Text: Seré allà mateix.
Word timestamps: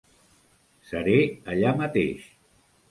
Seré 0.93 1.19
allà 1.55 1.77
mateix. 1.85 2.27